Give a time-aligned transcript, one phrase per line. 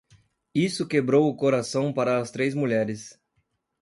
[0.55, 3.21] Isso quebrou o coração para as três mulheres.